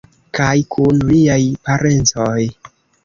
[0.37, 1.39] Kaj kun liaj
[1.69, 2.39] parencoj.